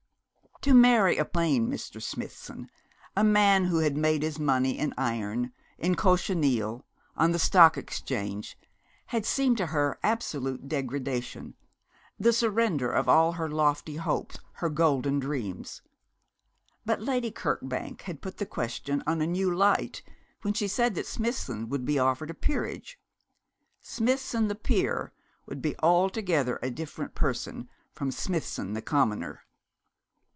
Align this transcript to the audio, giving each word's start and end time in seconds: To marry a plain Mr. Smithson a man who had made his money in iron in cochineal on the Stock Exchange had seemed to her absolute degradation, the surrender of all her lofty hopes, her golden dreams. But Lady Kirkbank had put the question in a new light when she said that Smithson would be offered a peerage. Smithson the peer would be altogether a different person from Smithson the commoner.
To 0.65 0.75
marry 0.75 1.17
a 1.17 1.25
plain 1.25 1.67
Mr. 1.71 1.99
Smithson 1.99 2.69
a 3.17 3.23
man 3.23 3.63
who 3.65 3.79
had 3.79 3.97
made 3.97 4.21
his 4.21 4.37
money 4.37 4.77
in 4.77 4.93
iron 4.95 5.53
in 5.79 5.95
cochineal 5.95 6.85
on 7.17 7.31
the 7.31 7.39
Stock 7.39 7.79
Exchange 7.79 8.55
had 9.07 9.25
seemed 9.25 9.57
to 9.57 9.65
her 9.65 9.97
absolute 10.03 10.67
degradation, 10.69 11.55
the 12.19 12.31
surrender 12.31 12.91
of 12.91 13.09
all 13.09 13.31
her 13.31 13.49
lofty 13.49 13.95
hopes, 13.95 14.37
her 14.53 14.69
golden 14.69 15.17
dreams. 15.17 15.81
But 16.85 17.01
Lady 17.01 17.31
Kirkbank 17.31 18.01
had 18.01 18.21
put 18.21 18.37
the 18.37 18.45
question 18.45 19.01
in 19.07 19.19
a 19.19 19.25
new 19.25 19.51
light 19.51 20.03
when 20.43 20.53
she 20.53 20.67
said 20.67 20.93
that 20.93 21.07
Smithson 21.07 21.69
would 21.69 21.85
be 21.85 21.97
offered 21.97 22.29
a 22.29 22.35
peerage. 22.35 22.99
Smithson 23.81 24.47
the 24.47 24.53
peer 24.53 25.11
would 25.47 25.59
be 25.59 25.75
altogether 25.79 26.59
a 26.61 26.69
different 26.69 27.15
person 27.15 27.67
from 27.95 28.11
Smithson 28.11 28.73
the 28.73 28.83
commoner. 28.83 29.41